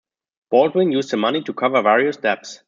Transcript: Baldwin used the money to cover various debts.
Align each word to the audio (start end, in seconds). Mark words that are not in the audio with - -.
Baldwin 0.49 0.91
used 0.91 1.11
the 1.11 1.17
money 1.17 1.43
to 1.43 1.53
cover 1.53 1.79
various 1.83 2.17
debts. 2.17 2.59